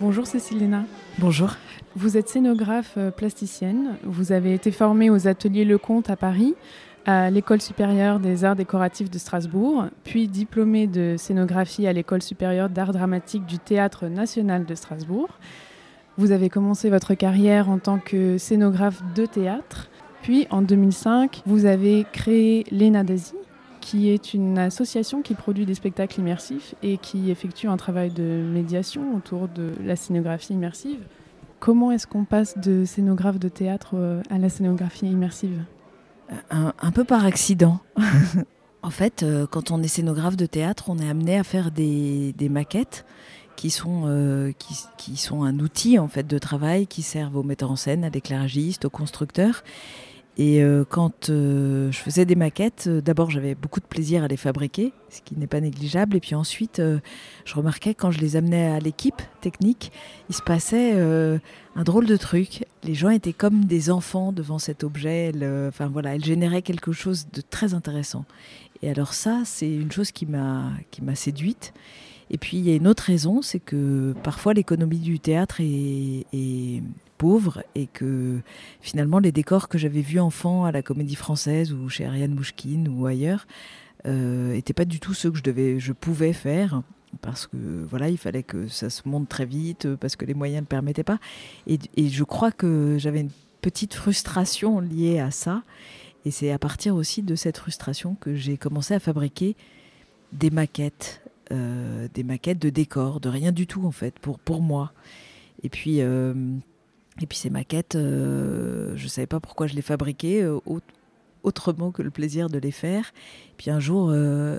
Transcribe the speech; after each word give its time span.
Bonjour 0.00 0.26
Céciléna. 0.26 0.86
Bonjour. 1.18 1.50
Vous 1.94 2.16
êtes 2.16 2.28
scénographe 2.28 2.94
euh, 2.96 3.12
plasticienne. 3.12 3.96
Vous 4.02 4.32
avez 4.32 4.52
été 4.52 4.72
formée 4.72 5.08
aux 5.08 5.28
ateliers 5.28 5.64
Lecomte 5.64 6.10
à 6.10 6.16
Paris, 6.16 6.56
à 7.06 7.30
l'École 7.30 7.62
supérieure 7.62 8.18
des 8.18 8.44
arts 8.44 8.56
décoratifs 8.56 9.08
de 9.08 9.18
Strasbourg, 9.18 9.84
puis 10.02 10.26
diplômée 10.26 10.88
de 10.88 11.14
scénographie 11.16 11.86
à 11.86 11.92
l'École 11.92 12.22
supérieure 12.22 12.70
d'art 12.70 12.92
dramatique 12.92 13.46
du 13.46 13.60
Théâtre 13.60 14.06
national 14.06 14.64
de 14.64 14.74
Strasbourg. 14.74 15.28
Vous 16.18 16.32
avez 16.32 16.48
commencé 16.48 16.90
votre 16.90 17.14
carrière 17.14 17.70
en 17.70 17.78
tant 17.78 18.00
que 18.00 18.36
scénographe 18.36 19.00
de 19.14 19.26
théâtre. 19.26 19.90
Puis 20.22 20.48
en 20.50 20.62
2005, 20.62 21.42
vous 21.46 21.66
avez 21.66 22.04
créé 22.12 22.64
l'ENADASI, 22.72 23.34
qui 23.84 24.08
est 24.08 24.32
une 24.32 24.58
association 24.58 25.20
qui 25.20 25.34
produit 25.34 25.66
des 25.66 25.74
spectacles 25.74 26.20
immersifs 26.20 26.74
et 26.82 26.96
qui 26.96 27.30
effectue 27.30 27.68
un 27.68 27.76
travail 27.76 28.10
de 28.10 28.42
médiation 28.50 29.14
autour 29.14 29.46
de 29.46 29.72
la 29.84 29.94
scénographie 29.94 30.54
immersive. 30.54 31.00
Comment 31.60 31.92
est-ce 31.92 32.06
qu'on 32.06 32.24
passe 32.24 32.56
de 32.56 32.86
scénographe 32.86 33.38
de 33.38 33.48
théâtre 33.48 33.90
euh, 33.92 34.22
à 34.30 34.38
la 34.38 34.48
scénographie 34.48 35.06
immersive? 35.06 35.64
Un, 36.50 36.90
peu 36.92 37.04
par 37.04 37.26
accident. 37.26 37.78
en 38.82 38.88
fait, 38.88 39.22
euh, 39.22 39.46
quand 39.46 39.70
on 39.70 39.82
est 39.82 39.88
scénographe 39.88 40.36
de 40.36 40.46
théâtre, 40.46 40.84
on 40.88 40.98
est 40.98 41.08
amené 41.08 41.38
à 41.38 41.44
faire 41.44 41.70
des, 41.70 42.34
maquettes 42.50 43.04
qui 43.54 43.68
sont, 43.68 44.04
euh, 44.06 44.52
qui, 44.96 45.16
sont 45.18 45.44
un 45.44 45.58
outil 45.58 45.98
en 45.98 46.08
fait 46.08 46.26
de 46.26 46.38
travail 46.38 46.86
qui 46.86 47.02
servent 47.02 47.36
aux 47.36 47.42
metteurs 47.42 47.70
en 47.70 47.76
scène, 47.76 48.02
à 48.02 48.08
l'éclairagiste, 48.08 48.86
aux 48.86 48.90
constructeurs. 48.90 49.62
Et 50.36 50.62
euh, 50.62 50.84
quand 50.88 51.30
euh, 51.30 51.92
je 51.92 51.98
faisais 51.98 52.24
des 52.24 52.34
maquettes, 52.34 52.86
euh, 52.88 53.00
d'abord 53.00 53.30
j'avais 53.30 53.54
beaucoup 53.54 53.78
de 53.78 53.84
plaisir 53.84 54.24
à 54.24 54.28
les 54.28 54.36
fabriquer, 54.36 54.92
ce 55.08 55.20
qui 55.22 55.36
n'est 55.36 55.46
pas 55.46 55.60
négligeable. 55.60 56.16
Et 56.16 56.20
puis 56.20 56.34
ensuite, 56.34 56.82
je 57.44 57.54
remarquais 57.54 57.94
quand 57.94 58.10
je 58.10 58.18
les 58.18 58.34
amenais 58.34 58.66
à 58.66 58.80
l'équipe 58.80 59.22
technique, 59.40 59.92
il 60.28 60.34
se 60.34 60.42
passait 60.42 60.94
un 61.76 61.84
drôle 61.84 62.06
de 62.06 62.16
truc. 62.16 62.64
Les 62.82 62.94
gens 62.94 63.10
étaient 63.10 63.32
comme 63.32 63.66
des 63.66 63.90
enfants 63.90 64.32
devant 64.32 64.58
cet 64.58 64.82
objet. 64.82 65.30
enfin 65.68 65.86
voilà, 65.86 66.16
elle 66.16 66.24
générait 66.24 66.62
quelque 66.62 66.90
chose 66.90 67.28
de 67.32 67.40
très 67.40 67.74
intéressant. 67.74 68.24
Et 68.82 68.90
alors 68.90 69.14
ça, 69.14 69.42
c'est 69.44 69.72
une 69.72 69.92
chose 69.92 70.10
qui 70.10 70.26
m'a 70.26 70.72
qui 70.90 71.00
m'a 71.02 71.14
séduite. 71.14 71.72
Et 72.30 72.38
puis 72.38 72.56
il 72.56 72.68
y 72.68 72.72
a 72.72 72.74
une 72.74 72.88
autre 72.88 73.04
raison, 73.04 73.40
c'est 73.40 73.60
que 73.60 74.14
parfois 74.24 74.52
l'économie 74.52 74.98
du 74.98 75.20
théâtre 75.20 75.60
est 75.60 76.82
pauvre 77.18 77.62
et 77.74 77.86
que 77.86 78.40
finalement 78.80 79.18
les 79.18 79.32
décors 79.32 79.68
que 79.68 79.78
j'avais 79.78 80.00
vus 80.00 80.20
enfant 80.20 80.64
à 80.64 80.72
la 80.72 80.82
Comédie 80.82 81.16
Française 81.16 81.72
ou 81.72 81.88
chez 81.88 82.04
Ariane 82.04 82.34
Mouchkine 82.34 82.88
ou 82.88 83.06
ailleurs 83.06 83.46
n'étaient 84.04 84.72
euh, 84.72 84.74
pas 84.76 84.84
du 84.84 85.00
tout 85.00 85.14
ceux 85.14 85.30
que 85.30 85.38
je 85.38 85.42
devais, 85.42 85.80
je 85.80 85.92
pouvais 85.92 86.32
faire 86.32 86.82
parce 87.20 87.46
que 87.46 87.56
voilà, 87.88 88.08
il 88.10 88.18
fallait 88.18 88.42
que 88.42 88.68
ça 88.68 88.90
se 88.90 89.08
monte 89.08 89.28
très 89.28 89.46
vite 89.46 89.94
parce 89.96 90.16
que 90.16 90.24
les 90.24 90.34
moyens 90.34 90.62
ne 90.62 90.66
permettaient 90.66 91.04
pas. 91.04 91.18
Et, 91.66 91.78
je 91.96 92.24
crois 92.24 92.52
que 92.52 92.96
j'avais 92.98 93.20
une 93.20 93.30
petite 93.60 93.94
frustration 93.94 94.80
liée 94.80 95.20
à 95.20 95.30
ça. 95.30 95.62
Et 96.24 96.30
c'est 96.30 96.50
à 96.50 96.58
partir 96.58 96.96
aussi 96.96 97.22
de 97.22 97.34
cette 97.34 97.58
frustration 97.58 98.16
que 98.16 98.34
j'ai 98.34 98.56
commencé 98.56 98.94
à 98.94 99.00
fabriquer 99.00 99.56
des 100.32 100.50
maquettes, 100.50 101.22
euh, 101.52 102.08
des 102.14 102.24
maquettes 102.24 102.58
de 102.58 102.70
décors, 102.70 103.20
de 103.20 103.28
rien 103.28 103.52
du 103.52 103.66
tout 103.66 103.84
en 103.84 103.92
fait, 103.92 104.18
pour, 104.18 104.38
pour 104.38 104.62
moi. 104.62 104.92
Et 105.62 105.68
puis, 105.68 106.00
euh, 106.00 106.34
et 107.20 107.26
puis 107.26 107.38
ces 107.38 107.50
maquettes, 107.50 107.94
euh, 107.94 108.96
je 108.96 109.04
ne 109.04 109.08
savais 109.08 109.26
pas 109.26 109.40
pourquoi 109.40 109.66
je 109.66 109.74
les 109.74 109.82
fabriquais, 109.82 110.42
euh, 110.42 110.58
autrement 111.42 111.92
que 111.92 112.02
le 112.02 112.10
plaisir 112.10 112.48
de 112.48 112.58
les 112.58 112.72
faire. 112.72 113.12
Et 113.48 113.54
puis 113.56 113.70
un 113.70 113.80
jour, 113.80 114.10
euh, 114.10 114.58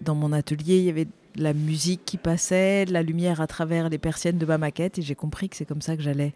dans 0.00 0.14
mon 0.14 0.32
atelier, 0.32 0.78
il 0.78 0.84
y 0.84 0.90
avait 0.90 1.04
de 1.04 1.42
la 1.42 1.52
musique 1.52 2.02
qui 2.04 2.16
passait, 2.16 2.86
de 2.86 2.92
la 2.92 3.02
lumière 3.02 3.40
à 3.40 3.46
travers 3.46 3.88
les 3.88 3.98
persiennes 3.98 4.38
de 4.38 4.46
ma 4.46 4.58
maquette, 4.58 4.98
et 4.98 5.02
j'ai 5.02 5.14
compris 5.14 5.48
que 5.48 5.56
c'est 5.56 5.64
comme 5.64 5.82
ça 5.82 5.96
que 5.96 6.02
j'allais 6.02 6.32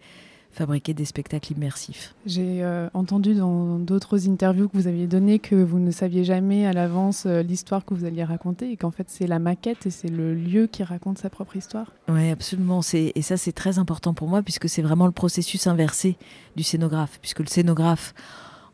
fabriquer 0.51 0.93
des 0.93 1.05
spectacles 1.05 1.53
immersifs. 1.53 2.15
J'ai 2.25 2.63
euh, 2.63 2.89
entendu 2.93 3.35
dans 3.35 3.77
d'autres 3.77 4.27
interviews 4.27 4.67
que 4.67 4.77
vous 4.77 4.87
aviez 4.87 5.07
données 5.07 5.39
que 5.39 5.55
vous 5.55 5.79
ne 5.79 5.91
saviez 5.91 6.23
jamais 6.23 6.65
à 6.65 6.73
l'avance 6.73 7.25
euh, 7.25 7.43
l'histoire 7.43 7.85
que 7.85 7.93
vous 7.93 8.05
alliez 8.05 8.23
raconter 8.23 8.71
et 8.71 8.77
qu'en 8.77 8.91
fait 8.91 9.07
c'est 9.09 9.27
la 9.27 9.39
maquette 9.39 9.85
et 9.85 9.91
c'est 9.91 10.09
le 10.09 10.33
lieu 10.33 10.67
qui 10.67 10.83
raconte 10.83 11.19
sa 11.19 11.29
propre 11.29 11.55
histoire. 11.55 11.91
Oui, 12.09 12.29
absolument. 12.29 12.81
Et 12.93 13.21
ça 13.21 13.37
c'est 13.37 13.51
très 13.51 13.79
important 13.79 14.13
pour 14.13 14.27
moi 14.27 14.41
puisque 14.41 14.67
c'est 14.67 14.81
vraiment 14.81 15.05
le 15.05 15.11
processus 15.11 15.67
inversé 15.67 16.17
du 16.55 16.63
scénographe. 16.63 17.19
Puisque 17.21 17.39
le 17.39 17.47
scénographe, 17.47 18.13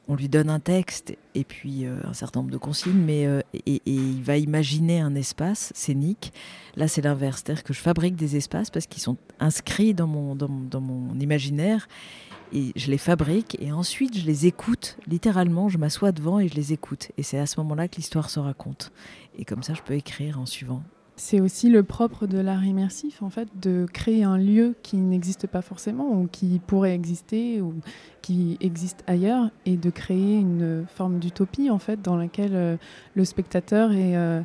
on 0.07 0.15
lui 0.15 0.27
donne 0.27 0.49
un 0.49 0.59
texte 0.59 1.15
et 1.33 1.43
puis 1.43 1.85
euh, 1.85 1.97
un 2.03 2.13
certain 2.13 2.41
nombre 2.41 2.51
de 2.51 2.57
consignes, 2.57 3.01
mais 3.05 3.25
euh, 3.25 3.41
et, 3.53 3.81
il 3.85 4.21
va 4.21 4.37
imaginer 4.37 4.99
un 4.99 5.15
espace 5.15 5.71
scénique. 5.75 6.33
Là, 6.75 6.87
c'est 6.87 7.01
l'inverse, 7.01 7.41
c'est-à-dire 7.43 7.63
que 7.63 7.73
je 7.73 7.79
fabrique 7.79 8.15
des 8.15 8.35
espaces 8.35 8.69
parce 8.69 8.85
qu'ils 8.85 9.01
sont 9.01 9.17
inscrits 9.39 9.93
dans 9.93 10.07
mon, 10.07 10.35
dans, 10.35 10.49
dans, 10.49 10.81
mon 10.81 11.17
imaginaire 11.19 11.87
et 12.51 12.71
je 12.75 12.91
les 12.91 12.97
fabrique 12.97 13.57
et 13.61 13.71
ensuite 13.71 14.17
je 14.17 14.25
les 14.25 14.45
écoute. 14.45 14.97
Littéralement, 15.07 15.69
je 15.69 15.77
m'assois 15.77 16.11
devant 16.11 16.39
et 16.39 16.47
je 16.47 16.55
les 16.55 16.73
écoute. 16.73 17.11
Et 17.17 17.23
c'est 17.23 17.39
à 17.39 17.45
ce 17.45 17.59
moment-là 17.61 17.87
que 17.87 17.95
l'histoire 17.95 18.29
se 18.29 18.39
raconte. 18.39 18.91
Et 19.37 19.45
comme 19.45 19.63
ça, 19.63 19.73
je 19.73 19.81
peux 19.81 19.95
écrire 19.95 20.39
en 20.39 20.45
suivant. 20.45 20.83
C'est 21.15 21.39
aussi 21.39 21.69
le 21.69 21.83
propre 21.83 22.25
de 22.25 22.39
l'art 22.39 22.65
immersif, 22.65 23.21
en 23.21 23.29
fait, 23.29 23.47
de 23.61 23.85
créer 23.93 24.23
un 24.23 24.37
lieu 24.37 24.75
qui 24.81 24.97
n'existe 24.97 25.45
pas 25.45 25.61
forcément 25.61 26.19
ou 26.19 26.27
qui 26.27 26.59
pourrait 26.65 26.95
exister 26.95 27.61
ou 27.61 27.75
qui 28.23 28.57
existe 28.61 29.03
ailleurs 29.05 29.51
et 29.67 29.77
de 29.77 29.91
créer 29.91 30.39
une 30.39 30.85
forme 30.87 31.19
d'utopie, 31.19 31.69
en 31.69 31.77
fait, 31.77 32.01
dans 32.01 32.15
laquelle 32.15 32.55
euh, 32.55 32.77
le 33.13 33.25
spectateur 33.25 33.91
est 33.91 34.17
euh, 34.17 34.41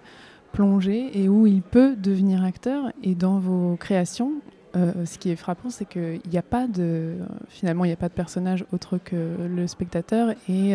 plongé 0.53 1.11
et 1.19 1.31
où 1.31 1.47
il 1.47 1.63
peut 1.63 1.97
devenir 1.97 2.45
acteur. 2.45 2.93
Et 3.03 3.15
dans 3.15 3.39
vos 3.39 3.77
créations, 3.77 4.33
euh, 4.77 5.07
ce 5.07 5.17
qui 5.17 5.31
est 5.31 5.37
frappant, 5.37 5.71
c'est 5.71 5.89
qu'il 5.89 6.21
n'y 6.31 6.39
a 6.39 6.43
pas 6.43 6.67
de, 6.67 7.15
finalement, 7.49 7.87
il 7.87 7.89
n'y 7.89 7.95
a 7.95 7.99
pas 7.99 8.11
de 8.11 8.15
personnage 8.15 8.67
autre 8.73 8.99
que 9.03 9.37
le 9.49 9.67
spectateur 9.67 10.35
et 10.51 10.75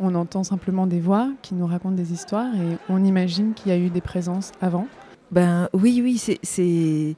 on 0.00 0.16
entend 0.16 0.42
simplement 0.42 0.88
des 0.88 0.98
voix 0.98 1.30
qui 1.40 1.54
nous 1.54 1.66
racontent 1.66 1.94
des 1.94 2.12
histoires 2.12 2.52
et 2.56 2.76
on 2.88 3.04
imagine 3.04 3.54
qu'il 3.54 3.70
y 3.70 3.74
a 3.74 3.78
eu 3.78 3.90
des 3.90 4.00
présences 4.00 4.50
avant. 4.60 4.88
Ben 5.30 5.68
oui, 5.72 6.00
oui, 6.02 6.18
c'est. 6.42 7.16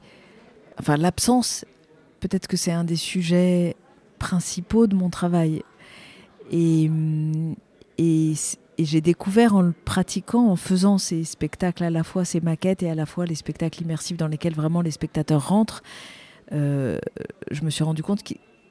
Enfin, 0.79 0.97
l'absence, 0.97 1.65
peut-être 2.19 2.47
que 2.47 2.57
c'est 2.57 2.71
un 2.71 2.83
des 2.83 2.95
sujets 2.95 3.75
principaux 4.19 4.87
de 4.87 4.95
mon 4.95 5.09
travail. 5.09 5.63
Et, 6.51 6.89
et, 7.97 8.33
j'ai 8.79 9.01
découvert 9.01 9.55
en 9.55 9.61
le 9.61 9.71
pratiquant, 9.71 10.49
en 10.49 10.55
faisant 10.55 10.97
ces 10.97 11.23
spectacles, 11.23 11.83
à 11.83 11.89
la 11.89 12.03
fois 12.03 12.25
ces 12.25 12.41
maquettes 12.41 12.83
et 12.83 12.89
à 12.89 12.95
la 12.95 13.05
fois 13.05 13.25
les 13.25 13.35
spectacles 13.35 13.83
immersifs 13.83 14.17
dans 14.17 14.27
lesquels 14.27 14.55
vraiment 14.55 14.81
les 14.81 14.91
spectateurs 14.91 15.47
rentrent, 15.47 15.83
euh, 16.51 16.99
je 17.51 17.63
me 17.63 17.69
suis 17.69 17.83
rendu 17.83 18.03
compte 18.03 18.23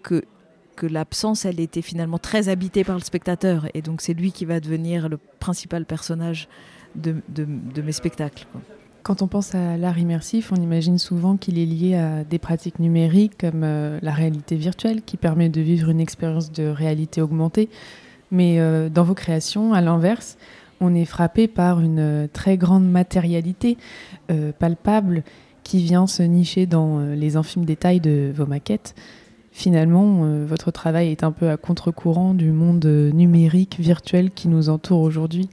que, 0.02 0.24
que, 0.76 0.86
l'absence, 0.86 1.44
elle 1.44 1.60
était 1.60 1.82
finalement 1.82 2.18
très 2.18 2.48
habitée 2.48 2.82
par 2.84 2.96
le 2.96 3.02
spectateur. 3.02 3.68
Et 3.74 3.82
donc 3.82 4.00
c'est 4.00 4.14
lui 4.14 4.32
qui 4.32 4.44
va 4.44 4.58
devenir 4.60 5.08
le 5.08 5.18
principal 5.38 5.84
personnage 5.84 6.48
de, 6.96 7.22
mes 7.80 7.92
spectacles. 7.92 8.46
Quand 9.02 9.20
on 9.20 9.26
pense 9.26 9.56
à 9.56 9.76
l'art 9.76 9.98
immersif, 9.98 10.52
on 10.52 10.62
imagine 10.62 10.96
souvent 10.96 11.36
qu'il 11.36 11.58
est 11.58 11.66
lié 11.66 11.96
à 11.96 12.22
des 12.22 12.38
pratiques 12.38 12.78
numériques 12.78 13.36
comme 13.36 13.62
euh, 13.64 13.98
la 14.00 14.12
réalité 14.12 14.54
virtuelle 14.54 15.02
qui 15.02 15.16
permet 15.16 15.48
de 15.48 15.60
vivre 15.60 15.90
une 15.90 16.00
expérience 16.00 16.52
de 16.52 16.68
réalité 16.68 17.20
augmentée. 17.20 17.68
Mais 18.30 18.60
euh, 18.60 18.88
dans 18.88 19.02
vos 19.02 19.14
créations, 19.14 19.74
à 19.74 19.80
l'inverse, 19.80 20.38
on 20.80 20.94
est 20.94 21.04
frappé 21.04 21.48
par 21.48 21.80
une 21.80 21.98
euh, 21.98 22.26
très 22.32 22.56
grande 22.56 22.88
matérialité 22.88 23.76
palpable 24.58 25.24
qui 25.62 25.82
vient 25.82 26.06
se 26.06 26.22
nicher 26.22 26.64
dans 26.64 27.00
les 27.00 27.36
infimes 27.36 27.66
détails 27.66 28.00
de 28.00 28.32
vos 28.34 28.46
maquettes. 28.46 28.94
Finalement, 29.50 30.44
votre 30.46 30.70
travail 30.70 31.10
est 31.10 31.22
un 31.22 31.32
peu 31.32 31.50
à 31.50 31.58
contre-courant 31.58 32.32
du 32.32 32.50
monde 32.50 32.86
numérique, 33.12 33.76
virtuel 33.78 34.30
qui 34.30 34.48
nous 34.48 34.70
entoure 34.70 35.00
aujourd'hui. 35.00 35.50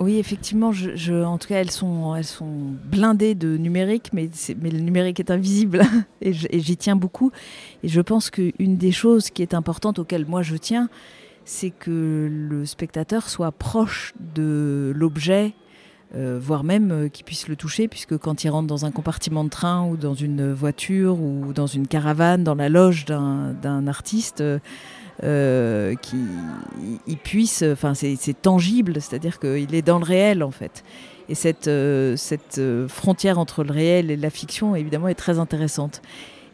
Oui, 0.00 0.16
effectivement, 0.16 0.72
je, 0.72 1.22
en 1.22 1.36
tout 1.36 1.48
cas, 1.48 1.56
elles 1.56 1.70
sont, 1.70 2.14
elles 2.16 2.24
sont 2.24 2.74
blindées 2.86 3.34
de 3.34 3.58
numérique, 3.58 4.10
mais, 4.14 4.30
le 4.62 4.78
numérique 4.78 5.20
est 5.20 5.30
invisible 5.30 5.82
et 6.22 6.32
j'y 6.32 6.76
tiens 6.78 6.96
beaucoup. 6.96 7.32
Et 7.82 7.88
je 7.88 8.00
pense 8.00 8.30
qu'une 8.30 8.78
des 8.78 8.92
choses 8.92 9.28
qui 9.28 9.42
est 9.42 9.52
importante 9.52 9.98
auxquelles 9.98 10.24
moi 10.24 10.40
je 10.40 10.56
tiens, 10.56 10.88
c'est 11.44 11.70
que 11.70 12.30
le 12.30 12.64
spectateur 12.64 13.28
soit 13.28 13.52
proche 13.52 14.14
de 14.34 14.92
l'objet, 14.96 15.52
euh, 16.14 16.38
voire 16.40 16.64
même 16.64 16.90
euh, 16.90 17.08
qu'il 17.08 17.24
puisse 17.24 17.46
le 17.46 17.54
toucher, 17.54 17.86
puisque 17.86 18.16
quand 18.16 18.42
il 18.42 18.48
rentre 18.48 18.66
dans 18.66 18.86
un 18.86 18.90
compartiment 18.90 19.44
de 19.44 19.50
train 19.50 19.86
ou 19.86 19.96
dans 19.96 20.14
une 20.14 20.52
voiture 20.52 21.20
ou 21.20 21.52
dans 21.52 21.66
une 21.66 21.86
caravane, 21.86 22.42
dans 22.42 22.54
la 22.54 22.68
loge 22.68 23.04
d'un 23.04 23.86
artiste, 23.86 24.40
euh, 24.40 24.58
euh, 25.22 25.94
qu'il 25.96 27.18
puisse, 27.18 27.62
enfin 27.62 27.94
c'est 27.94 28.40
tangible, 28.40 28.94
c'est-à-dire 28.94 29.38
qu'il 29.38 29.74
est 29.74 29.82
dans 29.82 29.98
le 29.98 30.04
réel 30.04 30.42
en 30.42 30.50
fait. 30.50 30.82
Et 31.28 31.34
cette, 31.34 31.68
euh, 31.68 32.16
euh, 32.58 32.88
frontière 32.88 33.38
entre 33.38 33.62
le 33.62 33.72
réel 33.72 34.10
et 34.10 34.16
la 34.16 34.30
fiction, 34.30 34.74
évidemment, 34.74 35.08
est 35.08 35.14
très 35.14 35.38
intéressante. 35.38 36.02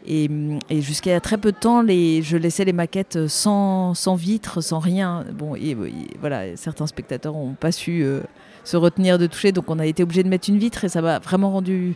Et, 0.07 0.29
et 0.69 0.83
jusqu'à 0.83 1.19
très 1.21 1.39
peu 1.39 1.53
de 1.53 1.57
temps, 1.57 1.83
je 1.87 2.37
laissais 2.37 2.65
les 2.65 2.73
maquettes 2.73 3.27
sans, 3.27 3.95
sans 3.95 4.15
vitre, 4.15 4.61
sans 4.61 4.79
rien. 4.79 5.25
Bon, 5.33 5.57
et, 5.57 5.77
voilà, 6.21 6.57
certains 6.57 6.87
spectateurs 6.87 7.33
n'ont 7.33 7.55
pas 7.55 7.73
su 7.73 8.05
se 8.65 8.77
retenir 8.77 9.19
de 9.19 9.27
toucher, 9.27 9.53
donc 9.53 9.71
on 9.71 9.79
a 9.79 9.87
été 9.87 10.03
obligé 10.03 10.23
de 10.23 10.29
mettre 10.29 10.49
une 10.51 10.59
vitre 10.59 10.85
et 10.85 10.89
ça 10.89 11.01
m'a 11.01 11.19
vraiment 11.19 11.51
rendu 11.51 11.95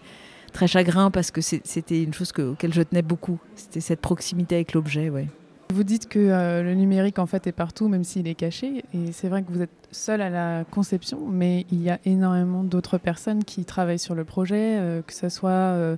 très 0.53 0.67
chagrin 0.67 1.11
parce 1.11 1.31
que 1.31 1.41
c'était 1.41 2.03
une 2.03 2.15
chose 2.15 2.33
que, 2.33 2.43
auquel 2.43 2.73
je 2.73 2.83
tenais 2.83 3.03
beaucoup. 3.03 3.39
C'était 3.55 3.81
cette 3.81 4.01
proximité 4.01 4.57
avec 4.57 4.73
l'objet, 4.73 5.11
ouais. 5.11 5.27
Vous 5.73 5.85
dites 5.85 6.09
que 6.09 6.19
euh, 6.19 6.65
le 6.65 6.75
numérique 6.75 7.21
en 7.21 7.27
fait 7.27 7.47
est 7.47 7.53
partout, 7.53 7.89
même 7.89 8.03
s'il 8.03 8.27
est 8.27 8.35
caché. 8.35 8.85
Et 8.93 9.13
c'est 9.13 9.29
vrai 9.29 9.43
que 9.43 9.53
vous 9.53 9.63
êtes 9.63 9.71
seul 9.93 10.21
à 10.21 10.29
la 10.29 10.65
conception, 10.65 11.21
mais 11.29 11.65
il 11.71 11.81
y 11.81 11.91
a 11.91 12.01
énormément 12.05 12.65
d'autres 12.65 12.99
personnes 12.99 13.45
qui 13.45 13.65
travaillent 13.65 14.01
sur 14.01 14.17
le 14.17 14.25
projet, 14.25 14.79
euh, 14.79 15.01
que 15.03 15.13
ce 15.13 15.29
soit 15.29 15.51
euh, 15.51 15.97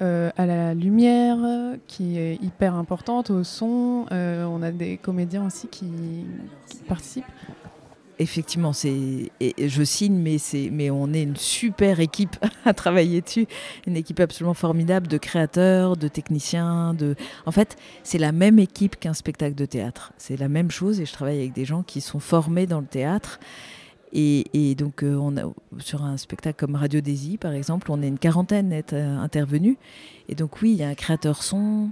à 0.00 0.46
la 0.46 0.72
lumière, 0.72 1.36
qui 1.86 2.18
est 2.18 2.42
hyper 2.42 2.74
importante, 2.74 3.28
au 3.28 3.44
son. 3.44 4.06
on 4.10 4.62
a 4.62 4.70
des 4.70 4.96
comédiens 4.96 5.46
aussi 5.46 5.68
qui 5.68 6.24
participent 6.88 7.26
effectivement, 8.20 8.72
c'est, 8.72 9.32
je 9.40 9.82
signe, 9.82 10.16
mais, 10.16 10.36
mais 10.70 10.90
on 10.90 11.12
est 11.12 11.22
une 11.22 11.36
super 11.36 12.00
équipe 12.00 12.36
à 12.64 12.74
travailler 12.74 13.22
dessus. 13.22 13.46
Une 13.86 13.96
équipe 13.96 14.20
absolument 14.20 14.54
formidable 14.54 15.08
de 15.08 15.18
créateurs, 15.18 15.96
de 15.96 16.06
techniciens. 16.06 16.94
De... 16.94 17.16
En 17.46 17.50
fait, 17.50 17.76
c'est 18.04 18.18
la 18.18 18.32
même 18.32 18.58
équipe 18.58 18.96
qu'un 19.00 19.14
spectacle 19.14 19.54
de 19.54 19.64
théâtre. 19.64 20.12
C'est 20.18 20.36
la 20.36 20.48
même 20.48 20.70
chose 20.70 21.00
et 21.00 21.06
je 21.06 21.12
travaille 21.12 21.38
avec 21.38 21.52
des 21.52 21.64
gens 21.64 21.82
qui 21.82 22.00
sont 22.00 22.20
formés 22.20 22.66
dans 22.66 22.80
le 22.80 22.86
théâtre. 22.86 23.40
Et, 24.12 24.74
donc, 24.76 25.04
euh, 25.04 25.14
on 25.14 25.36
a, 25.36 25.42
sur 25.78 26.02
un 26.02 26.16
spectacle 26.16 26.58
comme 26.58 26.74
Radio 26.74 27.00
Daisy, 27.00 27.38
par 27.38 27.52
exemple, 27.52 27.92
on 27.92 28.02
est 28.02 28.08
une 28.08 28.18
quarantaine 28.18 28.82
euh, 28.92 29.18
intervenus. 29.18 29.76
Et 30.28 30.34
donc, 30.34 30.60
oui, 30.62 30.72
il 30.72 30.78
y 30.78 30.82
a 30.82 30.88
un 30.88 30.94
créateur 30.94 31.44
son, 31.44 31.90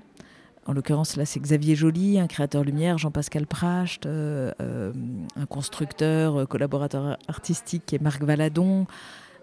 en 0.68 0.74
l'occurrence, 0.74 1.16
là, 1.16 1.24
c'est 1.24 1.40
Xavier 1.40 1.74
Joly, 1.74 2.18
un 2.18 2.26
créateur 2.26 2.62
lumière, 2.62 2.98
Jean-Pascal 2.98 3.46
Pracht, 3.46 4.04
euh, 4.04 4.52
euh, 4.60 4.92
un 5.34 5.46
constructeur, 5.46 6.40
euh, 6.40 6.44
collaborateur 6.44 7.16
artistique 7.26 7.84
qui 7.86 7.94
est 7.94 8.02
Marc 8.02 8.22
Valadon, 8.22 8.86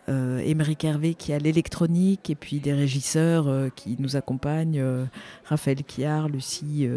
euh, 0.07 0.37
Émeric 0.37 0.83
Hervé 0.83 1.15
qui 1.15 1.33
a 1.33 1.39
l'électronique, 1.39 2.29
et 2.29 2.35
puis 2.35 2.59
des 2.59 2.73
régisseurs 2.73 3.49
qui 3.75 3.95
nous 3.97 4.15
accompagnent, 4.15 5.07
Raphaël 5.45 5.83
Kiard, 5.83 6.29
Lucie 6.29 6.87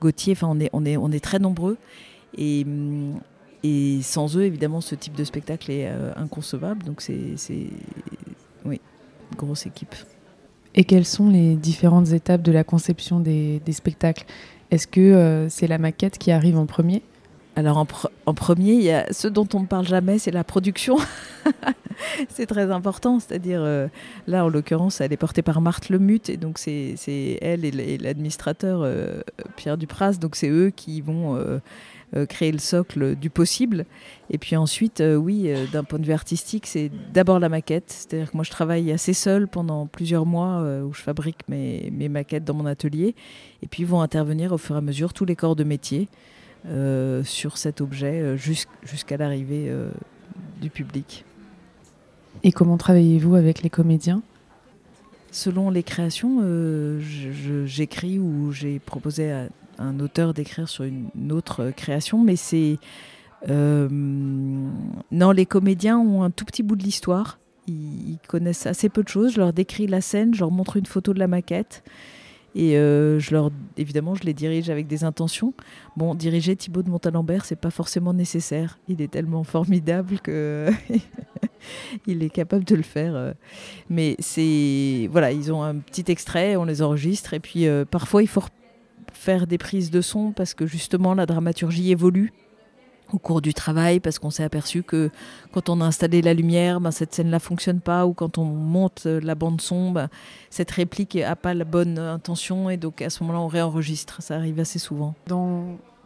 Gauthier. 0.00 0.34
Enfin, 0.34 0.56
on 0.72 0.84
est, 0.84 1.20
très 1.20 1.40
nombreux. 1.40 1.76
Et, 2.38 2.64
et 3.64 4.00
sans 4.02 4.36
eux, 4.36 4.44
évidemment, 4.44 4.80
ce 4.80 4.94
type 4.94 5.16
de 5.16 5.24
spectacle 5.24 5.72
est 5.72 5.90
inconcevable. 6.14 6.84
Donc, 6.84 7.00
c'est. 7.00 7.34
Oui, 8.64 8.80
une 9.32 9.36
grosse 9.36 9.66
équipe. 9.66 9.96
Et 10.74 10.84
quelles 10.84 11.04
sont 11.04 11.28
les 11.28 11.54
différentes 11.54 12.12
étapes 12.12 12.42
de 12.42 12.52
la 12.52 12.64
conception 12.64 13.20
des, 13.20 13.60
spectacles? 13.70 14.24
Est-ce 14.70 14.86
que 14.86 15.00
euh, 15.00 15.48
c'est 15.48 15.66
la 15.66 15.78
maquette 15.78 16.18
qui 16.18 16.32
arrive 16.32 16.56
en 16.56 16.66
premier? 16.66 17.02
Alors 17.56 17.76
en, 17.76 18.34
premier, 18.34 18.72
il 18.72 18.82
y 18.82 18.90
a 18.90 19.06
ce 19.12 19.28
dont 19.28 19.46
on 19.52 19.60
ne 19.60 19.66
parle 19.66 19.86
jamais, 19.86 20.18
c'est 20.18 20.30
la 20.30 20.44
production. 20.44 20.96
c'est 22.28 22.46
très 22.46 22.70
important, 22.70 23.20
c'est-à-dire 23.20 23.60
euh, 23.62 23.88
là 24.26 24.44
en 24.44 24.48
l'occurrence, 24.48 25.00
elle 25.00 25.12
est 25.12 25.16
portée 25.16 25.42
par 25.42 25.60
Marthe 25.60 25.88
Lemut 25.88 26.28
et 26.28 26.36
donc 26.36 26.58
c'est 26.58 26.96
elle 27.40 27.64
et 27.64 27.98
l'administrateur 27.98 28.80
euh, 28.82 29.20
Pierre 29.56 29.76
Dupras, 29.76 30.14
donc 30.14 30.36
c'est 30.36 30.48
eux 30.48 30.70
qui 30.74 31.00
vont 31.00 31.36
euh, 31.36 32.26
créer 32.26 32.52
le 32.52 32.58
socle 32.58 33.16
du 33.16 33.30
possible. 33.30 33.86
Et 34.30 34.38
puis 34.38 34.56
ensuite, 34.56 35.02
oui, 35.02 35.50
d'un 35.72 35.84
point 35.84 35.98
de 35.98 36.04
vue 36.04 36.12
artistique, 36.12 36.66
c'est 36.66 36.90
d'abord 37.12 37.38
la 37.38 37.48
maquette. 37.48 37.90
C'est-à-dire 37.90 38.30
que 38.30 38.36
moi, 38.36 38.44
je 38.44 38.50
travaille 38.50 38.92
assez 38.92 39.14
seul 39.14 39.48
pendant 39.48 39.86
plusieurs 39.86 40.26
mois 40.26 40.62
où 40.82 40.92
je 40.92 41.00
fabrique 41.00 41.48
mes, 41.48 41.90
mes, 41.90 42.10
maquettes 42.10 42.44
dans 42.44 42.54
mon 42.54 42.66
atelier. 42.66 43.14
Et 43.62 43.66
puis 43.66 43.84
vont 43.84 44.02
intervenir 44.02 44.52
au 44.52 44.58
fur 44.58 44.74
et 44.74 44.78
à 44.78 44.82
mesure 44.82 45.14
tous 45.14 45.24
les 45.24 45.36
corps 45.36 45.56
de 45.56 45.64
métier 45.64 46.08
sur 47.24 47.56
cet 47.56 47.80
objet 47.80 48.36
jusqu'à 48.36 49.16
l'arrivée 49.16 49.72
du 50.60 50.68
public. 50.68 51.24
Et 52.44 52.52
comment 52.52 52.76
travaillez-vous 52.76 53.34
avec 53.36 53.62
les 53.62 53.70
comédiens? 53.70 54.22
Selon 55.30 55.70
les 55.70 55.82
créations, 55.82 56.42
j'écris 57.64 58.18
ou 58.18 58.52
j'ai 58.52 58.78
proposé 58.78 59.32
à 59.32 59.48
un 59.78 59.98
auteur 60.00 60.34
d'écrire 60.34 60.68
sur 60.68 60.84
une 60.84 61.32
autre 61.32 61.70
création, 61.70 62.22
mais 62.22 62.36
c'est... 62.36 62.78
Euh, 63.48 63.88
non, 63.90 65.30
les 65.32 65.46
comédiens 65.46 65.98
ont 65.98 66.22
un 66.22 66.30
tout 66.30 66.44
petit 66.44 66.62
bout 66.62 66.76
de 66.76 66.82
l'histoire. 66.82 67.38
Ils, 67.66 68.18
connaissent 68.28 68.66
assez 68.66 68.88
peu 68.88 69.02
de 69.02 69.08
choses. 69.08 69.32
Je 69.32 69.38
leur 69.38 69.52
décris 69.52 69.86
la 69.86 70.00
scène, 70.00 70.34
je 70.34 70.40
leur 70.40 70.50
montre 70.50 70.76
une 70.76 70.86
photo 70.86 71.12
de 71.12 71.18
la 71.18 71.28
maquette. 71.28 71.82
Et 72.54 72.76
euh, 72.76 73.18
je 73.18 73.32
leur, 73.32 73.50
évidemment, 73.76 74.14
je 74.14 74.24
les 74.24 74.34
dirige 74.34 74.68
avec 74.68 74.86
des 74.86 75.04
intentions. 75.04 75.54
Bon, 75.96 76.14
diriger 76.14 76.54
Thibaut 76.54 76.82
de 76.82 76.90
Montalembert, 76.90 77.44
c'est 77.44 77.56
pas 77.56 77.70
forcément 77.70 78.12
nécessaire. 78.12 78.78
Il 78.88 79.00
est 79.00 79.10
tellement 79.10 79.42
formidable 79.42 80.20
que 80.20 80.70
il 82.06 82.22
est 82.22 82.30
capable 82.30 82.64
de 82.64 82.74
le 82.74 82.82
faire. 82.82 83.14
Euh. 83.14 83.32
Mais 83.90 84.16
c'est 84.18 85.08
voilà, 85.10 85.32
ils 85.32 85.52
ont 85.52 85.62
un 85.62 85.76
petit 85.76 86.04
extrait, 86.08 86.56
on 86.56 86.64
les 86.64 86.82
enregistre, 86.82 87.34
et 87.34 87.40
puis 87.40 87.66
parfois 87.90 88.22
il 88.22 88.28
faut 88.28 88.42
faire 89.12 89.46
des 89.46 89.58
prises 89.58 89.90
de 89.90 90.00
son 90.00 90.32
parce 90.32 90.54
que 90.54 90.66
justement 90.66 91.14
la 91.14 91.26
dramaturgie 91.26 91.90
évolue 91.90 92.32
au 93.12 93.18
cours 93.18 93.42
du 93.42 93.52
travail 93.54 94.00
parce 94.00 94.18
qu'on 94.18 94.30
s'est 94.30 94.42
aperçu 94.42 94.82
que 94.82 95.10
quand 95.52 95.68
on 95.68 95.80
a 95.80 95.84
installé 95.84 96.22
la 96.22 96.34
lumière, 96.34 96.80
ben, 96.80 96.90
cette 96.90 97.14
scène-là 97.14 97.38
fonctionne 97.38 97.80
pas 97.80 98.06
ou 98.06 98.14
quand 98.14 98.38
on 98.38 98.44
monte 98.44 99.04
la 99.04 99.34
bande 99.34 99.60
son, 99.60 99.90
ben, 99.90 100.08
cette 100.50 100.70
réplique 100.70 101.14
n'a 101.14 101.36
pas 101.36 101.54
la 101.54 101.64
bonne 101.64 101.98
intention 101.98 102.70
et 102.70 102.76
donc 102.76 103.02
à 103.02 103.10
ce 103.10 103.22
moment-là 103.22 103.40
on 103.40 103.48
réenregistre. 103.48 104.22
Ça 104.22 104.36
arrive 104.36 104.58
assez 104.60 104.78
souvent. 104.78 105.14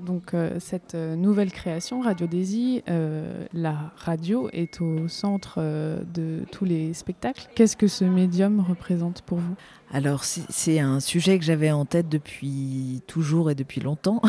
Donc 0.00 0.34
euh, 0.34 0.58
cette 0.60 0.94
euh, 0.94 1.16
nouvelle 1.16 1.50
création, 1.50 2.00
Radio 2.00 2.26
Daisy, 2.26 2.82
euh, 2.88 3.46
la 3.52 3.92
radio 3.96 4.48
est 4.52 4.80
au 4.80 5.08
centre 5.08 5.60
de 5.60 6.44
tous 6.52 6.64
les 6.64 6.94
spectacles. 6.94 7.48
Qu'est-ce 7.54 7.76
que 7.76 7.86
ce 7.86 8.04
médium 8.04 8.60
représente 8.60 9.22
pour 9.22 9.38
vous? 9.38 9.54
Alors 9.92 10.24
c'est 10.24 10.80
un 10.80 11.00
sujet 11.00 11.38
que 11.38 11.44
j'avais 11.44 11.70
en 11.70 11.84
tête 11.84 12.08
depuis 12.08 13.02
toujours 13.06 13.50
et 13.50 13.54
depuis 13.54 13.80
longtemps. 13.80 14.20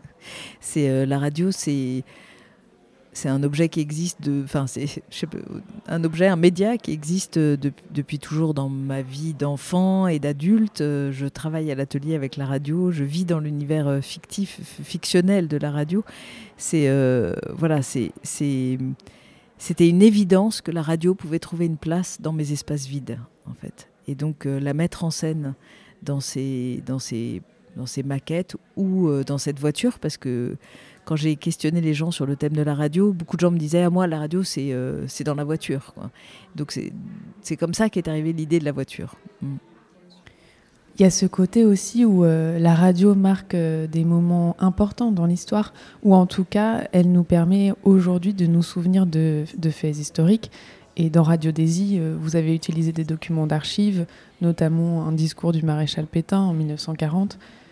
c'est 0.60 1.06
la 1.06 1.18
radio, 1.18 1.50
c'est 1.50 2.04
c'est 3.16 3.30
un 3.30 3.42
objet 3.42 3.70
qui 3.70 3.80
existe 3.80 4.18
enfin 4.44 4.66
c'est 4.66 4.86
un 5.88 6.04
objet, 6.04 6.26
un 6.26 6.36
média 6.36 6.76
qui 6.76 6.92
existe 6.92 7.38
depuis 7.38 8.18
toujours 8.18 8.52
dans 8.52 8.68
ma 8.68 9.00
vie 9.00 9.32
d'enfant 9.32 10.06
et 10.06 10.18
d'adulte. 10.18 10.80
Je 10.80 11.26
travaille 11.26 11.72
à 11.72 11.74
l'atelier 11.74 12.14
avec 12.14 12.36
la 12.36 12.44
radio, 12.44 12.92
je 12.92 13.04
vis 13.04 13.24
dans 13.24 13.40
l'univers 13.40 13.88
euh, 13.88 14.00
fictif, 14.02 14.60
fictionnel 14.82 15.48
de 15.48 15.56
la 15.56 15.70
radio. 15.70 16.04
C'est 16.58 16.88
euh, 16.88 17.34
voilà, 17.54 17.80
c'est 17.80 18.12
c'était 19.58 19.88
une 19.88 20.02
évidence 20.02 20.60
que 20.60 20.70
la 20.70 20.82
radio 20.82 21.14
pouvait 21.14 21.38
trouver 21.38 21.64
une 21.64 21.78
place 21.78 22.20
dans 22.20 22.34
mes 22.34 22.52
espaces 22.52 22.86
vides 22.86 23.18
en 23.46 23.54
fait, 23.54 23.88
et 24.08 24.14
donc 24.14 24.44
euh, 24.44 24.60
la 24.60 24.74
mettre 24.74 25.04
en 25.04 25.10
scène 25.10 25.54
dans 26.02 26.20
ces 26.20 26.82
dans 26.84 26.98
ces 26.98 27.40
dans 27.76 27.86
ces 27.86 28.02
maquettes 28.02 28.56
ou 28.76 29.10
dans 29.26 29.38
cette 29.38 29.58
voiture 29.58 29.98
parce 29.98 30.16
que 30.16 30.56
quand 31.06 31.16
j'ai 31.16 31.36
questionné 31.36 31.80
les 31.80 31.94
gens 31.94 32.10
sur 32.10 32.26
le 32.26 32.36
thème 32.36 32.52
de 32.52 32.62
la 32.62 32.74
radio, 32.74 33.12
beaucoup 33.12 33.36
de 33.36 33.40
gens 33.40 33.52
me 33.52 33.58
disaient 33.58 33.82
à 33.82 33.86
ah, 33.86 33.90
moi 33.90 34.06
la 34.08 34.18
radio 34.18 34.42
c'est 34.42 34.72
euh, 34.72 35.06
dans 35.24 35.36
la 35.36 35.44
voiture. 35.44 35.94
Donc 36.56 36.78
c'est 37.40 37.56
comme 37.56 37.72
ça 37.72 37.88
qu'est 37.88 38.08
arrivée 38.08 38.32
l'idée 38.32 38.58
de 38.58 38.64
la 38.64 38.72
voiture. 38.72 39.14
Mm. 39.40 39.54
Il 40.98 41.02
y 41.02 41.04
a 41.04 41.10
ce 41.10 41.26
côté 41.26 41.64
aussi 41.64 42.04
où 42.04 42.24
euh, 42.24 42.58
la 42.58 42.74
radio 42.74 43.14
marque 43.14 43.54
euh, 43.54 43.86
des 43.86 44.04
moments 44.04 44.56
importants 44.58 45.12
dans 45.12 45.26
l'histoire, 45.26 45.74
ou 46.02 46.14
en 46.14 46.26
tout 46.26 46.44
cas, 46.44 46.88
elle 46.92 47.12
nous 47.12 47.22
permet 47.22 47.72
aujourd'hui 47.84 48.34
de 48.34 48.46
nous 48.46 48.62
souvenir 48.62 49.06
de, 49.06 49.44
de, 49.56 49.70
faits 49.70 49.98
historiques. 49.98 50.50
Et 50.96 51.10
dans 51.10 51.22
Radio 51.22 51.52
Daisy, 51.52 52.00
vous 52.00 52.36
avez 52.36 52.54
utilisé 52.54 52.90
des 52.90 53.04
documents 53.04 53.46
d'archives, 53.46 54.06
notamment 54.40 55.06
un 55.06 55.12
discours 55.12 55.52
du 55.52 55.62
maréchal 55.62 56.06
Pétain 56.06 56.40
en 56.40 56.54
1940, 56.54 57.34
euh, 57.34 57.65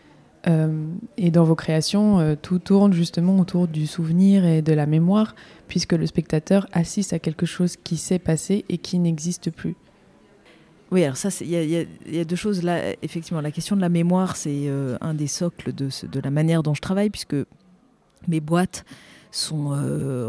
et 0.47 1.31
dans 1.31 1.45
vos 1.45 1.55
créations, 1.55 2.21
euh, 2.21 2.35
tout 2.41 2.59
tourne 2.59 2.93
justement 2.93 3.39
autour 3.39 3.67
du 3.67 3.87
souvenir 3.87 4.45
et 4.45 4.61
de 4.61 4.73
la 4.73 4.87
mémoire, 4.87 5.35
puisque 5.69 5.93
le 5.93 6.07
spectateur 6.07 6.67
assiste 6.73 7.13
à 7.13 7.19
quelque 7.19 7.47
chose 7.47 7.77
qui 7.83 7.97
s'est 7.97 8.19
passé 8.19 8.65
et 8.69 8.79
qui 8.79 8.99
n'existe 8.99 9.51
plus. 9.51 9.75
Oui, 10.91 11.03
alors 11.03 11.17
ça, 11.17 11.31
il 11.41 11.49
y, 11.49 12.21
a 12.21 12.25
deux 12.25 12.37
choses 12.37 12.63
là. 12.63 12.95
Effectivement, 13.03 13.41
la 13.41 13.51
question 13.51 13.75
de 13.75 13.81
la 13.81 13.89
mémoire, 13.89 14.37
c'est 14.37 14.69
euh, 14.69 14.97
un 15.01 15.15
des 15.15 15.27
socles 15.27 15.73
de, 15.73 15.89
la 16.23 16.31
manière 16.31 16.63
dont 16.63 16.75
je 16.75 16.83
travaille, 16.83 17.11
puisque 17.11 17.37
mes 18.29 18.41
boîtes 18.41 18.85
sont 19.31 19.71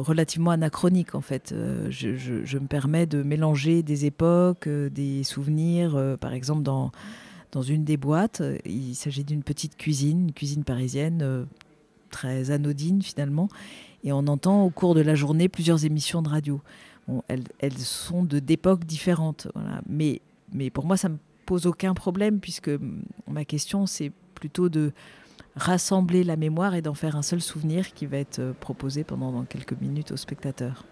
relativement 0.02 0.50
anachroniques 0.50 1.14
en 1.14 1.22
fait. 1.22 1.54
Je, 1.90 2.58
me 2.58 2.66
permets 2.66 3.06
de 3.06 3.22
mélanger 3.22 3.84
des 3.84 4.06
époques, 4.06 4.68
des 4.68 5.24
souvenirs, 5.24 6.18
par 6.20 6.34
exemple 6.34 6.64
dans 6.64 6.92
dans 7.56 7.62
une 7.62 7.86
des 7.86 7.96
boîtes. 7.96 8.44
Il 8.66 8.96
s'agit 8.96 9.24
d'une 9.24 9.42
petite 9.42 9.78
cuisine, 9.78 10.24
une 10.24 10.34
cuisine 10.34 10.66
parisienne 10.66 11.22
euh, 11.24 11.46
très 12.12 12.52
anodine 12.52 13.02
finalement. 13.02 13.48
Et 14.04 14.12
on 14.12 14.28
entend 14.28 14.64
au 14.64 14.70
cours 14.70 14.94
de 14.94 15.00
la 15.00 15.16
journée 15.16 15.48
plusieurs 15.48 15.86
émissions 15.86 16.22
de 16.22 16.28
radio. 16.28 16.62
elles, 17.30 17.46
elles, 17.60 17.78
sont 17.78 18.24
d'époques 18.24 18.84
différentes. 18.84 19.48
Mais, 19.88 20.22
pour 20.74 20.86
moi, 20.86 20.98
ça 20.98 21.08
ne 21.08 21.14
me 21.14 21.20
pose 21.46 21.66
aucun 21.66 21.94
problème 21.94 22.42
puisque 22.42 22.72
ma 23.26 23.46
question, 23.46 23.86
c'est 23.86 24.12
plutôt 24.36 24.68
de 24.68 24.92
rassembler 25.56 26.26
la 26.26 26.36
mémoire 26.36 26.76
et 26.76 26.82
d'en 26.82 26.94
faire 26.94 27.16
un 27.16 27.22
seul 27.22 27.40
souvenir 27.40 27.94
qui 27.94 28.06
va 28.06 28.18
être 28.18 28.40
euh, 28.40 28.52
proposé 28.60 29.06
pendant 29.06 29.44
quelques 29.46 29.80
minutes 29.80 30.12
aux 30.12 30.18
spectateurs. 30.18 30.84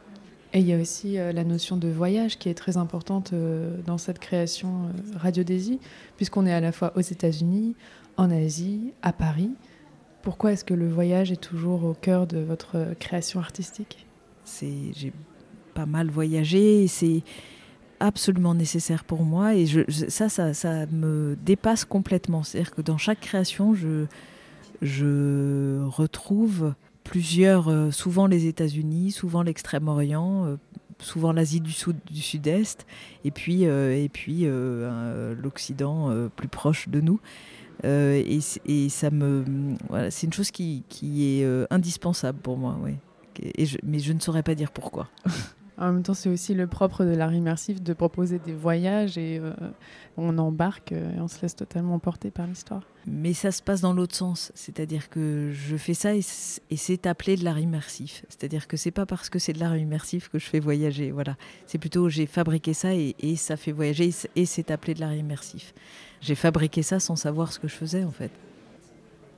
Et 0.53 0.59
il 0.59 0.67
y 0.67 0.73
a 0.73 0.77
aussi 0.77 1.15
la 1.15 1.43
notion 1.43 1.77
de 1.77 1.87
voyage 1.87 2.37
qui 2.37 2.47
est 2.47 2.53
très 2.53 2.77
importante 2.77 3.33
dans 3.87 3.97
cette 3.97 4.19
création 4.19 4.89
Radio 5.15 5.43
Daisy, 5.43 5.79
puisqu'on 6.15 6.45
est 6.45 6.53
à 6.53 6.59
la 6.59 6.71
fois 6.71 6.93
aux 6.95 7.01
États-Unis, 7.01 7.75
en 8.17 8.29
Asie, 8.29 8.93
à 9.01 9.13
Paris. 9.13 9.49
Pourquoi 10.21 10.51
est-ce 10.51 10.63
que 10.63 10.75
le 10.75 10.87
voyage 10.87 11.31
est 11.31 11.41
toujours 11.41 11.83
au 11.83 11.93
cœur 11.93 12.27
de 12.27 12.37
votre 12.37 12.93
création 12.99 13.39
artistique? 13.39 14.05
J'ai 14.61 15.11
pas 15.73 15.85
mal 15.87 16.09
voyagé 16.09 16.87
c'est 16.87 17.23
absolument 17.99 18.53
nécessaire 18.53 19.03
pour 19.05 19.23
moi 19.23 19.55
et 19.55 19.65
ça, 20.09 20.29
ça, 20.29 20.53
ça, 20.53 20.85
me 20.87 21.37
dépasse 21.45 21.85
complètement. 21.85 22.43
C'est-à-dire 22.43 22.71
que 22.71 22.81
dans 22.81 22.97
chaque 22.97 23.21
création, 23.21 23.73
je, 23.73 24.05
je 24.81 25.81
retrouve 25.85 26.73
plusieurs, 27.03 27.69
euh, 27.69 27.91
souvent 27.91 28.27
les 28.27 28.47
États-Unis, 28.47 29.11
souvent 29.11 29.43
l'Extrême-Orient, 29.43 30.45
euh, 30.45 30.55
souvent 30.99 31.33
l'Asie 31.33 31.61
du, 31.61 31.73
du 32.11 32.21
Sud-Est, 32.21 32.85
et 33.25 33.31
puis, 33.31 33.65
euh, 33.65 33.95
et 33.95 34.09
puis 34.09 34.45
l'Occident 35.41 36.29
plus 36.35 36.47
proche 36.47 36.87
de 36.89 37.01
nous. 37.01 37.19
Et, 37.83 38.39
et, 38.65 38.89
ça 38.89 39.11
me, 39.11 39.43
voilà, 39.89 40.11
c'est 40.11 40.27
une 40.27 40.33
chose 40.33 40.51
qui, 40.51 40.83
qui 40.87 41.41
est 41.41 41.67
indispensable 41.69 42.39
pour 42.39 42.57
moi, 42.57 42.77
oui. 42.81 42.93
Et 43.57 43.65
mais 43.83 43.99
je 43.99 44.13
ne 44.13 44.19
saurais 44.19 44.43
pas 44.43 44.55
dire 44.55 44.71
pourquoi. 44.71 45.09
En 45.83 45.91
même 45.91 46.03
temps, 46.03 46.13
c'est 46.13 46.29
aussi 46.29 46.53
le 46.53 46.65
propre 46.65 47.03
de 47.03 47.11
l'art 47.11 47.33
immersif 47.33 47.83
de 47.83 47.91
proposer 47.91 48.39
des 48.39 48.53
voyages 48.53 49.17
et 49.17 49.37
euh, 49.37 49.51
on 50.15 50.37
embarque 50.37 50.93
euh, 50.93 51.17
et 51.17 51.19
on 51.19 51.27
se 51.27 51.41
laisse 51.41 51.57
totalement 51.57 51.95
emporter 51.95 52.31
par 52.31 52.47
l'histoire. 52.47 52.83
Mais 53.05 53.33
ça 53.33 53.51
se 53.51 53.61
passe 53.61 53.81
dans 53.81 53.91
l'autre 53.91 54.15
sens, 54.15 54.53
c'est-à-dire 54.55 55.09
que 55.09 55.51
je 55.51 55.75
fais 55.75 55.93
ça 55.93 56.15
et 56.15 56.21
c'est 56.21 57.05
appelé 57.05 57.35
de 57.35 57.43
l'art 57.43 57.59
immersif. 57.59 58.23
C'est-à-dire 58.29 58.69
que 58.69 58.77
c'est 58.77 58.91
pas 58.91 59.05
parce 59.05 59.29
que 59.29 59.39
c'est 59.39 59.51
de 59.51 59.59
l'art 59.59 59.75
immersif 59.75 60.29
que 60.29 60.39
je 60.39 60.45
fais 60.45 60.61
voyager. 60.61 61.11
Voilà, 61.11 61.35
c'est 61.67 61.79
plutôt 61.79 62.07
j'ai 62.07 62.27
fabriqué 62.27 62.73
ça 62.73 62.95
et, 62.95 63.35
ça 63.35 63.57
fait 63.57 63.73
voyager 63.73 64.11
et 64.37 64.45
c'est 64.45 64.71
appelé 64.71 64.93
de 64.93 65.01
l'art 65.01 65.13
immersif. 65.13 65.73
J'ai 66.21 66.35
fabriqué 66.35 66.81
ça 66.81 67.01
sans 67.01 67.17
savoir 67.17 67.51
ce 67.51 67.59
que 67.59 67.67
je 67.67 67.75
faisais 67.75 68.05
en 68.05 68.11
fait. 68.11 68.31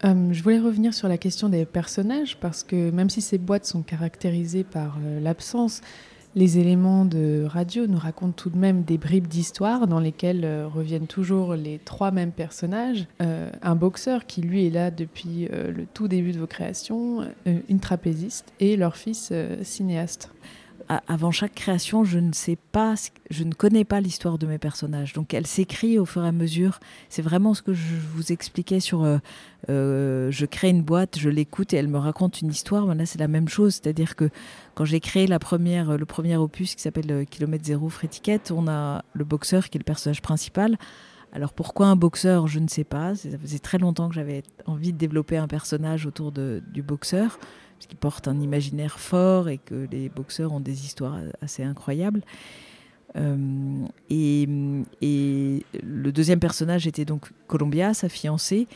Euh, 0.03 0.31
je 0.31 0.43
voulais 0.43 0.59
revenir 0.59 0.93
sur 0.93 1.07
la 1.07 1.17
question 1.17 1.49
des 1.49 1.65
personnages 1.65 2.37
parce 2.37 2.63
que 2.63 2.91
même 2.91 3.09
si 3.09 3.21
ces 3.21 3.39
boîtes 3.39 3.65
sont 3.65 3.81
caractérisées 3.81 4.63
par 4.63 4.99
l'absence, 5.23 5.81
les 6.35 6.59
éléments 6.59 7.05
de 7.05 7.45
radio 7.47 7.87
nous 7.87 7.97
racontent 7.97 8.33
tout 8.33 8.49
de 8.49 8.57
même 8.57 8.83
des 8.83 8.97
bribes 8.97 9.27
d'histoire 9.27 9.87
dans 9.87 9.99
lesquelles 9.99 10.43
euh, 10.43 10.67
reviennent 10.67 11.07
toujours 11.07 11.55
les 11.55 11.79
trois 11.79 12.11
mêmes 12.11 12.33
personnages. 12.33 13.07
Euh, 13.21 13.49
un 13.61 13.75
boxeur 13.75 14.25
qui 14.25 14.41
lui 14.41 14.67
est 14.67 14.69
là 14.69 14.91
depuis 14.91 15.47
euh, 15.51 15.71
le 15.71 15.85
tout 15.85 16.09
début 16.09 16.33
de 16.33 16.39
vos 16.39 16.47
créations, 16.47 17.25
une 17.45 17.79
trapéziste 17.79 18.51
et 18.59 18.75
leur 18.75 18.97
fils 18.97 19.31
cinéaste 19.61 20.29
avant 20.87 21.31
chaque 21.31 21.55
création, 21.55 22.03
je 22.03 22.19
ne 22.19 22.31
sais 22.31 22.57
pas, 22.71 22.95
je 23.31 23.43
ne 23.43 23.53
connais 23.53 23.83
pas 23.83 24.01
l'histoire 24.01 24.37
de 24.37 24.45
mes 24.45 24.59
personnages. 24.59 25.13
Donc 25.13 25.33
elle 25.33 25.47
s'écrit 25.47 25.97
au 25.97 26.05
fur 26.05 26.23
et 26.23 26.27
à 26.27 26.31
mesure. 26.31 26.79
C'est 27.09 27.21
vraiment 27.21 27.53
ce 27.53 27.61
que 27.61 27.73
je 27.73 27.95
vous 28.13 28.31
expliquais 28.31 28.79
sur. 28.79 29.03
Euh, 29.03 29.17
euh, 29.69 30.29
je 30.29 30.45
crée 30.45 30.69
une 30.69 30.83
boîte, 30.83 31.17
je 31.17 31.29
l'écoute 31.29 31.73
et 31.73 31.77
elle 31.77 31.87
me 31.87 31.97
raconte 31.97 32.41
une 32.41 32.49
histoire. 32.49 32.85
là, 32.93 33.05
c'est 33.05 33.19
la 33.19 33.27
même 33.27 33.49
chose. 33.49 33.75
C'est-à-dire 33.75 34.15
que 34.15 34.29
quand 34.75 34.85
j'ai 34.85 34.99
créé 34.99 35.25
la 35.25 35.39
première, 35.39 35.97
le 35.97 36.05
premier 36.05 36.37
opus 36.37 36.75
qui 36.75 36.81
s'appelle 36.81 37.11
euh, 37.11 37.23
Kilomètre 37.23 37.65
Zéro 37.65 37.89
Frétiquette, 37.89 38.51
on 38.55 38.67
a 38.67 39.03
le 39.13 39.23
boxeur 39.23 39.69
qui 39.69 39.77
est 39.77 39.79
le 39.79 39.85
personnage 39.85 40.21
principal. 40.21 40.77
Alors 41.33 41.51
pourquoi 41.51 41.87
un 41.87 41.95
boxeur? 41.95 42.47
Je 42.47 42.59
ne 42.59 42.67
sais 42.67 42.83
pas. 42.83 43.15
Ça 43.15 43.37
faisait 43.41 43.59
très 43.59 43.79
longtemps 43.79 44.07
que 44.07 44.15
j'avais 44.15 44.43
envie 44.67 44.93
de 44.93 44.97
développer 44.97 45.37
un 45.37 45.47
personnage 45.47 46.05
autour 46.05 46.31
du 46.31 46.81
boxeur 46.83 47.39
parce 47.75 47.87
qu'il 47.87 47.97
porte 47.97 48.27
un 48.27 48.39
imaginaire 48.39 48.99
fort 48.99 49.49
et 49.49 49.57
que 49.57 49.87
les 49.91 50.09
boxeurs 50.09 50.53
ont 50.53 50.59
des 50.59 50.85
histoires 50.85 51.17
assez 51.41 51.63
incroyables. 51.63 52.21
Euh, 53.17 53.85
et, 54.09 54.47
le 54.47 56.11
deuxième 56.11 56.39
personnage 56.39 56.87
était 56.87 57.05
donc 57.05 57.29
Columbia, 57.47 57.93
sa 57.93 58.09
fiancée. 58.09 58.67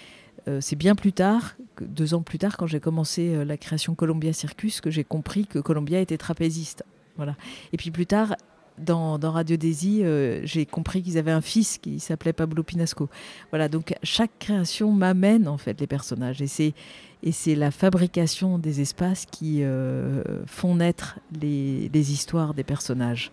Euh, 0.48 0.62
c'est 0.62 0.76
bien 0.76 0.96
plus 0.96 1.14
tard, 1.14 1.56
deux 1.82 2.14
ans 2.14 2.22
plus 2.22 2.40
tard, 2.40 2.58
quand 2.58 2.68
j'ai 2.68 2.80
commencé 2.80 3.36
euh, 3.36 3.44
la 3.44 3.58
création 3.58 3.96
Columbia 3.96 4.32
Circus, 4.34 4.80
que 4.82 4.90
j'ai 4.90 5.04
compris 5.04 5.46
que 5.46 5.60
Columbia 5.60 6.00
était 6.00 6.18
trapéziste. 6.18 6.84
Voilà. 7.18 7.36
Et 7.74 7.78
puis 7.78 7.92
plus 7.92 8.06
tard, 8.06 8.36
dans, 8.80 9.18
Radio 9.20 9.58
Daisy, 9.58 10.04
j'ai 10.44 10.66
compris 10.66 11.02
qu'ils 11.04 11.18
avaient 11.18 11.32
un 11.32 11.42
fils 11.42 11.78
qui 11.78 12.00
s'appelait 12.00 12.34
Pablo 12.34 12.64
Pinasco. 12.64 13.10
Voilà, 13.52 13.70
donc 13.70 13.94
chaque 14.04 14.32
création 14.40 14.92
m'amène 14.92 15.48
en 15.48 15.58
fait 15.58 15.80
les 15.80 15.88
personnages. 15.88 16.42
Et 16.42 16.48
c'est 16.48 16.74
et 17.22 17.32
c'est 17.32 17.56
la 17.56 17.72
fabrication 17.72 18.58
des 18.60 18.80
espaces 18.80 19.26
qui 19.26 19.64
euh, 19.64 20.24
font 20.46 20.76
naître 20.76 21.20
les, 21.42 21.90
histoires 21.94 22.54
des 22.54 22.64
personnages. 22.64 23.32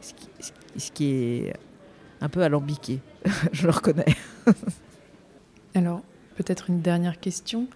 Ce 0.00 0.90
qui, 0.90 1.04
est 1.04 1.52
un 2.20 2.28
peu 2.28 2.42
alambiqué, 2.42 3.00
je 3.52 3.64
le 3.64 3.70
reconnais. 3.70 4.06
Alors, 5.74 6.00
peut-être 6.36 6.70
une 6.70 6.80
dernière 6.80 7.20
question. 7.20 7.68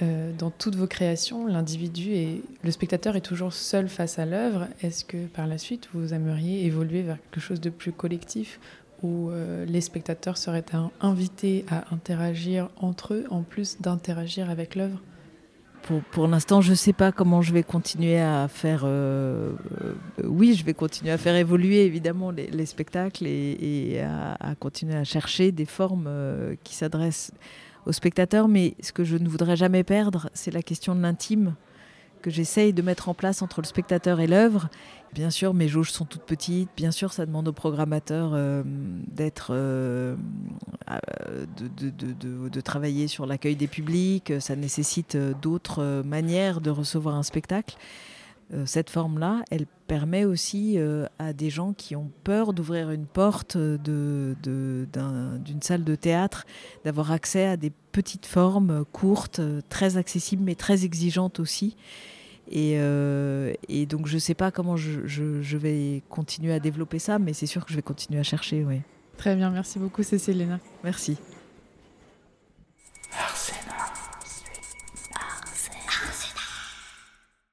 Euh, 0.00 0.32
dans 0.36 0.50
toutes 0.50 0.74
vos 0.74 0.86
créations, 0.86 1.46
l'individu 1.46 2.12
et 2.12 2.42
le 2.62 2.70
spectateur 2.70 3.14
est 3.14 3.20
toujours 3.20 3.52
seul 3.52 3.88
face 3.88 4.18
à 4.18 4.24
l'œuvre. 4.24 4.66
Est-ce 4.82 5.04
que 5.04 5.26
par 5.26 5.46
la 5.46 5.58
suite, 5.58 5.88
vous 5.92 6.14
aimeriez 6.14 6.64
évoluer 6.64 7.02
vers 7.02 7.18
quelque 7.20 7.40
chose 7.40 7.60
de 7.60 7.70
plus 7.70 7.92
collectif 7.92 8.58
où 9.02 9.30
euh, 9.30 9.66
les 9.66 9.80
spectateurs 9.80 10.38
seraient 10.38 10.64
invités 11.00 11.64
à 11.68 11.92
interagir 11.92 12.70
entre 12.76 13.14
eux 13.14 13.24
en 13.30 13.42
plus 13.42 13.80
d'interagir 13.80 14.48
avec 14.48 14.76
l'œuvre? 14.76 14.98
Pour, 16.12 16.28
l'instant, 16.28 16.60
je 16.60 16.70
ne 16.70 16.76
sais 16.76 16.92
pas 16.92 17.10
comment 17.10 17.42
je 17.42 17.52
vais 17.52 17.64
continuer 17.64 18.20
à 18.20 18.46
faire. 18.46 18.82
Euh, 18.84 19.52
oui, 20.22 20.54
je 20.54 20.64
vais 20.64 20.74
continuer 20.74 21.10
à 21.10 21.18
faire 21.18 21.34
évoluer 21.34 21.84
évidemment 21.84 22.30
les, 22.30 22.66
spectacles 22.66 23.26
et, 23.26 24.00
à, 24.00 24.54
continuer 24.60 24.94
à 24.94 25.02
chercher 25.02 25.50
des 25.50 25.64
formes 25.64 26.08
qui 26.62 26.76
s'adressent 26.76 27.32
aux 27.86 27.92
spectateurs. 27.92 28.48
Mais 28.48 28.74
ce 28.82 28.92
que 28.92 29.04
je 29.04 29.16
ne 29.16 29.28
voudrais 29.28 29.56
jamais 29.56 29.84
perdre, 29.84 30.30
c'est 30.34 30.50
la 30.50 30.62
question 30.62 30.94
de 30.94 31.00
l'intime 31.00 31.54
que 32.22 32.30
j'essaye 32.30 32.72
de 32.72 32.80
mettre 32.80 33.10
en 33.10 33.14
place 33.14 33.42
entre 33.42 33.60
le 33.60 33.66
spectateur 33.66 34.20
et 34.20 34.26
l'œuvre. 34.26 34.70
Bien 35.12 35.28
sûr, 35.28 35.52
mes 35.52 35.68
jauges 35.68 35.90
sont 35.90 36.06
toutes 36.06 36.22
petites. 36.22 36.70
Bien 36.74 36.90
sûr, 36.90 37.12
ça 37.12 37.26
demande 37.26 37.48
au 37.48 37.52
programmateur 37.52 38.30
euh, 38.32 38.62
d'être, 38.64 39.48
euh, 39.50 40.16
de, 41.58 42.48
de, 42.48 42.60
travailler 42.62 43.08
sur 43.08 43.26
l'accueil 43.26 43.56
des 43.56 43.66
publics. 43.66 44.32
Ça 44.40 44.56
nécessite 44.56 45.16
euh, 45.16 45.34
d'autres 45.42 46.02
manières 46.06 46.62
de 46.62 46.70
recevoir 46.70 47.16
un 47.16 47.22
spectacle. 47.22 47.76
Euh, 48.52 48.66
cette 48.66 48.90
forme-là, 48.90 49.42
elle 49.50 49.66
permet 49.86 50.24
aussi 50.24 50.74
euh, 50.76 51.06
à 51.18 51.32
des 51.32 51.50
gens 51.50 51.72
qui 51.72 51.96
ont 51.96 52.10
peur 52.24 52.52
d'ouvrir 52.52 52.90
une 52.90 53.06
porte 53.06 53.56
d'une 53.56 54.36
salle 55.60 55.84
de 55.84 55.94
théâtre, 55.94 56.44
d'avoir 56.84 57.12
accès 57.12 57.46
à 57.46 57.56
des 57.56 57.72
petites 57.92 58.26
formes 58.26 58.84
courtes, 58.92 59.40
très 59.68 59.96
accessibles 59.96 60.42
mais 60.44 60.54
très 60.54 60.84
exigeantes 60.84 61.40
aussi. 61.40 61.76
Et, 62.50 62.74
euh, 62.76 63.54
donc 63.88 64.06
je 64.06 64.14
ne 64.14 64.18
sais 64.18 64.34
pas 64.34 64.50
comment 64.50 64.76
je, 64.76 65.56
vais 65.56 66.02
continuer 66.08 66.52
à 66.52 66.60
développer 66.60 66.98
ça, 66.98 67.18
mais 67.18 67.32
c'est 67.32 67.46
sûr 67.46 67.64
que 67.64 67.70
je 67.70 67.76
vais 67.76 67.82
continuer 67.82 68.20
à 68.20 68.24
chercher. 68.24 68.64
Oui. 68.64 68.80
Très 69.16 69.36
bien, 69.36 69.50
merci 69.50 69.78
beaucoup 69.78 70.02
Cécile 70.02 70.58
Merci. 70.82 71.16